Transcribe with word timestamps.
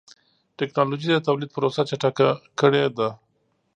ټکنالوجي 0.59 1.07
د 1.11 1.15
تولید 1.27 1.49
پروسه 1.55 1.81
چټکه 1.89 2.29
کړې 2.59 2.83
ده. 2.97 3.09